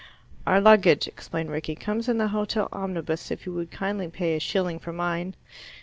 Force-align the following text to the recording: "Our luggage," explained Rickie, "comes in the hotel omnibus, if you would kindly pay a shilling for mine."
"Our 0.47 0.59
luggage," 0.59 1.07
explained 1.07 1.51
Rickie, 1.51 1.75
"comes 1.75 2.09
in 2.09 2.17
the 2.17 2.29
hotel 2.29 2.69
omnibus, 2.73 3.29
if 3.29 3.45
you 3.45 3.53
would 3.53 3.69
kindly 3.69 4.07
pay 4.07 4.35
a 4.35 4.39
shilling 4.39 4.79
for 4.79 4.91
mine." 4.91 5.35